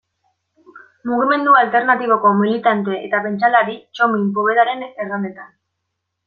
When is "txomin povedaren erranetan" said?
3.99-5.55